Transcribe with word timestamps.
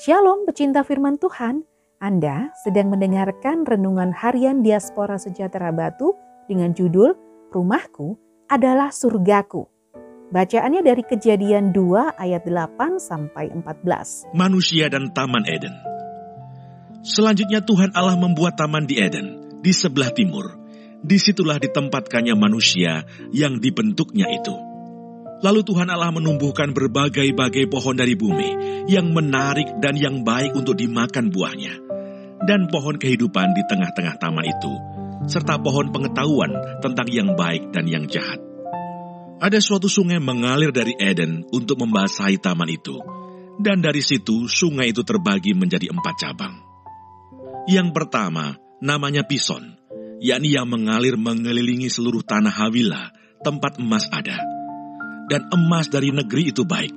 Shalom 0.00 0.48
pecinta 0.48 0.80
firman 0.80 1.20
Tuhan, 1.20 1.60
Anda 2.00 2.56
sedang 2.64 2.88
mendengarkan 2.88 3.68
renungan 3.68 4.16
harian 4.16 4.64
Diaspora 4.64 5.20
Sejahtera 5.20 5.76
Batu 5.76 6.16
dengan 6.48 6.72
judul 6.72 7.12
Rumahku 7.52 8.16
adalah 8.48 8.96
Surgaku. 8.96 9.68
Bacaannya 10.32 10.80
dari 10.80 11.04
kejadian 11.04 11.76
2 11.76 12.16
ayat 12.16 12.48
8 12.48 12.96
sampai 12.96 13.52
14. 13.52 14.32
Manusia 14.32 14.88
dan 14.88 15.12
Taman 15.12 15.44
Eden 15.44 15.76
Selanjutnya 17.04 17.60
Tuhan 17.60 17.92
Allah 17.92 18.16
membuat 18.16 18.56
taman 18.56 18.88
di 18.88 18.96
Eden, 18.96 19.60
di 19.60 19.76
sebelah 19.76 20.16
timur. 20.16 20.56
Di 21.04 21.20
situlah 21.20 21.60
ditempatkannya 21.60 22.32
manusia 22.40 23.04
yang 23.36 23.60
dibentuknya 23.60 24.32
itu. 24.32 24.69
Lalu 25.40 25.64
Tuhan 25.64 25.88
Allah 25.88 26.12
menumbuhkan 26.12 26.76
berbagai-bagai 26.76 27.64
pohon 27.72 27.96
dari 27.96 28.12
bumi 28.12 28.84
yang 28.92 29.08
menarik 29.16 29.80
dan 29.80 29.96
yang 29.96 30.20
baik 30.20 30.52
untuk 30.52 30.76
dimakan 30.76 31.32
buahnya. 31.32 31.80
Dan 32.44 32.68
pohon 32.68 33.00
kehidupan 33.00 33.56
di 33.56 33.62
tengah-tengah 33.64 34.20
taman 34.20 34.44
itu, 34.44 34.72
serta 35.32 35.56
pohon 35.60 35.92
pengetahuan 35.92 36.80
tentang 36.84 37.08
yang 37.08 37.32
baik 37.36 37.72
dan 37.72 37.88
yang 37.88 38.04
jahat. 38.04 38.36
Ada 39.40 39.64
suatu 39.64 39.88
sungai 39.88 40.20
mengalir 40.20 40.76
dari 40.76 40.92
Eden 41.00 41.48
untuk 41.48 41.80
membasahi 41.80 42.36
taman 42.36 42.68
itu. 42.68 43.00
Dan 43.60 43.80
dari 43.80 44.00
situ 44.04 44.48
sungai 44.48 44.92
itu 44.92 45.04
terbagi 45.04 45.56
menjadi 45.56 45.88
empat 45.88 46.14
cabang. 46.20 46.54
Yang 47.68 47.92
pertama 47.96 48.56
namanya 48.80 49.24
Pison, 49.24 49.76
yakni 50.20 50.56
yang 50.56 50.68
mengalir 50.68 51.16
mengelilingi 51.16 51.92
seluruh 51.92 52.24
tanah 52.24 52.52
Hawila, 52.52 53.12
tempat 53.44 53.76
emas 53.80 54.08
ada 54.08 54.59
dan 55.30 55.46
emas 55.54 55.86
dari 55.86 56.10
negeri 56.10 56.50
itu 56.50 56.66
baik. 56.66 56.90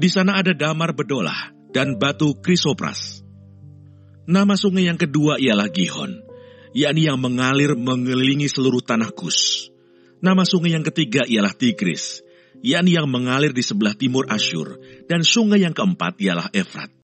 Di 0.00 0.08
sana 0.08 0.40
ada 0.40 0.56
damar 0.56 0.96
bedolah 0.96 1.52
dan 1.76 2.00
batu 2.00 2.32
krisopras. 2.40 3.20
Nama 4.24 4.56
sungai 4.56 4.88
yang 4.88 4.96
kedua 4.96 5.36
ialah 5.36 5.68
Gihon, 5.68 6.24
yakni 6.72 7.04
yang 7.04 7.20
mengalir 7.20 7.76
mengelilingi 7.76 8.48
seluruh 8.48 8.80
tanah 8.80 9.12
Kus. 9.12 9.68
Nama 10.24 10.48
sungai 10.48 10.72
yang 10.72 10.82
ketiga 10.82 11.28
ialah 11.28 11.52
Tigris, 11.52 12.24
yakni 12.64 12.96
yang 12.96 13.06
mengalir 13.12 13.52
di 13.52 13.60
sebelah 13.60 13.92
timur 13.92 14.24
Asyur, 14.32 14.80
dan 15.04 15.20
sungai 15.20 15.60
yang 15.60 15.76
keempat 15.76 16.16
ialah 16.16 16.48
Efrat. 16.56 16.95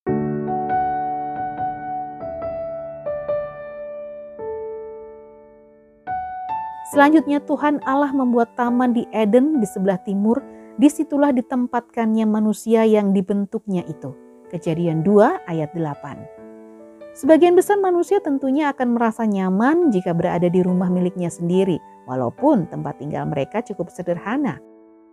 Selanjutnya 6.93 7.41
Tuhan 7.49 7.81
Allah 7.89 8.13
membuat 8.13 8.53
taman 8.53 8.93
di 8.93 9.09
Eden 9.17 9.65
di 9.65 9.65
sebelah 9.65 9.97
timur, 10.05 10.45
di 10.77 10.93
situlah 10.93 11.33
ditempatkannya 11.33 12.29
manusia 12.29 12.85
yang 12.85 13.17
dibentuknya 13.17 13.81
itu. 13.89 14.13
Kejadian 14.53 15.01
2 15.01 15.49
ayat 15.49 15.73
8. 15.73 17.17
Sebagian 17.17 17.57
besar 17.57 17.81
manusia 17.81 18.21
tentunya 18.21 18.69
akan 18.77 19.01
merasa 19.01 19.25
nyaman 19.25 19.89
jika 19.89 20.13
berada 20.13 20.53
di 20.53 20.61
rumah 20.61 20.93
miliknya 20.93 21.33
sendiri, 21.33 21.81
walaupun 22.05 22.69
tempat 22.69 23.01
tinggal 23.01 23.25
mereka 23.25 23.65
cukup 23.65 23.89
sederhana. 23.89 24.61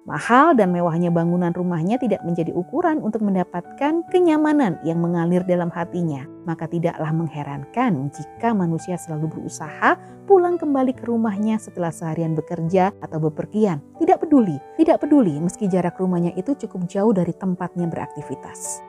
Mahal 0.08 0.56
dan 0.56 0.72
mewahnya 0.72 1.12
bangunan 1.12 1.52
rumahnya 1.52 2.00
tidak 2.00 2.24
menjadi 2.24 2.56
ukuran 2.56 3.04
untuk 3.04 3.20
mendapatkan 3.20 4.00
kenyamanan 4.08 4.80
yang 4.88 5.04
mengalir 5.04 5.44
dalam 5.44 5.68
hatinya. 5.68 6.24
Maka 6.48 6.72
tidaklah 6.72 7.12
mengherankan 7.12 8.08
jika 8.10 8.56
manusia 8.56 8.96
selalu 8.96 9.28
berusaha 9.28 10.00
pulang 10.24 10.56
kembali 10.56 10.96
ke 10.96 11.04
rumahnya 11.04 11.60
setelah 11.60 11.92
seharian 11.92 12.32
bekerja 12.32 12.96
atau 13.04 13.20
bepergian. 13.20 13.84
Tidak 14.00 14.18
peduli, 14.24 14.56
tidak 14.80 15.04
peduli 15.04 15.36
meski 15.36 15.68
jarak 15.68 16.00
rumahnya 16.00 16.32
itu 16.40 16.56
cukup 16.56 16.88
jauh 16.88 17.12
dari 17.12 17.36
tempatnya 17.36 17.86
beraktivitas. 17.92 18.80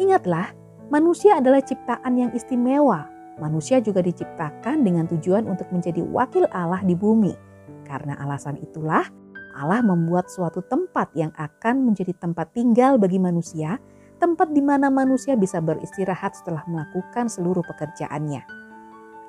Ingatlah, 0.00 0.56
manusia 0.88 1.36
adalah 1.36 1.60
ciptaan 1.60 2.16
yang 2.16 2.30
istimewa. 2.32 3.06
Manusia 3.38 3.78
juga 3.78 4.00
diciptakan 4.00 4.82
dengan 4.82 5.04
tujuan 5.06 5.46
untuk 5.46 5.68
menjadi 5.68 6.00
wakil 6.00 6.48
Allah 6.50 6.80
di 6.80 6.96
bumi. 6.96 7.32
Karena 7.84 8.18
alasan 8.18 8.58
itulah 8.58 9.06
Allah 9.54 9.82
membuat 9.82 10.30
suatu 10.30 10.62
tempat 10.64 11.10
yang 11.18 11.34
akan 11.36 11.90
menjadi 11.90 12.14
tempat 12.16 12.54
tinggal 12.54 12.96
bagi 12.96 13.18
manusia, 13.18 13.78
tempat 14.20 14.52
di 14.52 14.60
mana 14.60 14.92
manusia 14.92 15.34
bisa 15.34 15.58
beristirahat 15.58 16.36
setelah 16.36 16.62
melakukan 16.68 17.26
seluruh 17.26 17.64
pekerjaannya. 17.64 18.44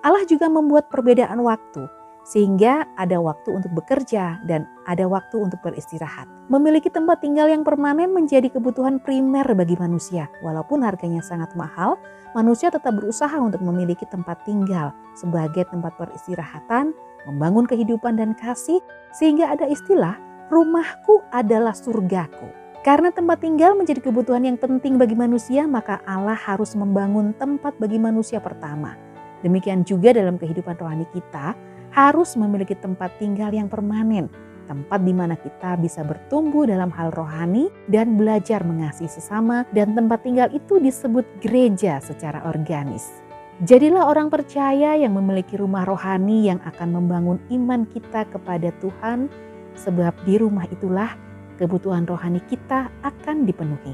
Allah 0.01 0.23
juga 0.25 0.49
membuat 0.49 0.89
perbedaan 0.89 1.39
waktu, 1.45 1.85
sehingga 2.21 2.85
ada 2.97 3.17
waktu 3.17 3.49
untuk 3.49 3.71
bekerja 3.73 4.41
dan 4.45 4.69
ada 4.85 5.09
waktu 5.09 5.41
untuk 5.41 5.57
beristirahat. 5.65 6.29
Memiliki 6.49 6.89
tempat 6.89 7.21
tinggal 7.21 7.49
yang 7.49 7.65
permanen 7.65 8.13
menjadi 8.13 8.49
kebutuhan 8.49 9.01
primer 9.01 9.45
bagi 9.57 9.77
manusia. 9.77 10.29
Walaupun 10.45 10.85
harganya 10.85 11.21
sangat 11.25 11.53
mahal, 11.57 11.97
manusia 12.37 12.69
tetap 12.69 12.93
berusaha 12.93 13.33
untuk 13.41 13.61
memiliki 13.65 14.05
tempat 14.09 14.41
tinggal 14.45 14.93
sebagai 15.17 15.65
tempat 15.69 15.97
peristirahatan, 15.97 16.93
membangun 17.25 17.67
kehidupan 17.69 18.17
dan 18.17 18.33
kasih, 18.37 18.79
sehingga 19.13 19.51
ada 19.51 19.67
istilah 19.67 20.17
rumahku 20.51 21.23
adalah 21.31 21.71
surgaku. 21.71 22.51
Karena 22.81 23.13
tempat 23.13 23.45
tinggal 23.45 23.77
menjadi 23.77 24.01
kebutuhan 24.01 24.41
yang 24.41 24.57
penting 24.57 24.97
bagi 24.97 25.13
manusia, 25.13 25.69
maka 25.69 26.01
Allah 26.09 26.33
harus 26.33 26.73
membangun 26.73 27.29
tempat 27.37 27.77
bagi 27.77 28.01
manusia 28.01 28.41
pertama. 28.41 28.97
Demikian 29.45 29.85
juga 29.85 30.17
dalam 30.17 30.41
kehidupan 30.41 30.81
rohani 30.81 31.05
kita, 31.13 31.53
harus 31.93 32.33
memiliki 32.33 32.73
tempat 32.73 33.13
tinggal 33.21 33.53
yang 33.53 33.69
permanen, 33.69 34.33
tempat 34.65 34.97
di 35.05 35.13
mana 35.13 35.37
kita 35.37 35.77
bisa 35.77 36.01
bertumbuh 36.01 36.65
dalam 36.65 36.89
hal 36.89 37.13
rohani 37.13 37.69
dan 37.85 38.17
belajar 38.17 38.65
mengasihi 38.65 39.11
sesama, 39.11 39.61
dan 39.77 39.93
tempat 39.93 40.25
tinggal 40.25 40.49
itu 40.49 40.81
disebut 40.81 41.25
gereja 41.37 42.01
secara 42.01 42.41
organis. 42.49 43.30
Jadilah 43.61 44.09
orang 44.09 44.33
percaya 44.33 44.97
yang 44.97 45.13
memiliki 45.13 45.53
rumah 45.53 45.85
rohani 45.85 46.49
yang 46.49 46.57
akan 46.65 46.97
membangun 46.97 47.37
iman 47.53 47.85
kita 47.85 48.25
kepada 48.25 48.73
Tuhan, 48.81 49.29
sebab 49.77 50.17
di 50.25 50.41
rumah 50.41 50.65
itulah 50.73 51.13
kebutuhan 51.61 52.09
rohani 52.09 52.41
kita 52.49 52.89
akan 53.05 53.45
dipenuhi. 53.45 53.93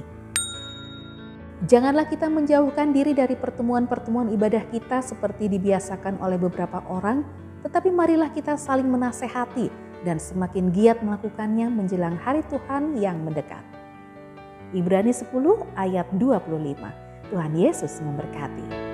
Janganlah 1.67 2.07
kita 2.07 2.31
menjauhkan 2.31 2.95
diri 2.95 3.11
dari 3.11 3.35
pertemuan-pertemuan 3.35 4.31
ibadah 4.31 4.63
kita 4.72 5.03
seperti 5.03 5.51
dibiasakan 5.51 6.16
oleh 6.23 6.39
beberapa 6.39 6.79
orang, 6.88 7.28
tetapi 7.67 7.91
marilah 7.91 8.31
kita 8.31 8.55
saling 8.55 8.88
menasehati 8.88 9.67
dan 10.07 10.16
semakin 10.16 10.72
giat 10.72 11.03
melakukannya 11.03 11.67
menjelang 11.67 12.16
hari 12.23 12.39
Tuhan 12.47 12.95
yang 12.95 13.19
mendekat. 13.19 13.67
Ibrani 14.72 15.11
10 15.11 15.28
ayat 15.75 16.07
25. 16.16 17.35
Tuhan 17.35 17.51
Yesus 17.51 17.99
memberkati. 17.99 18.86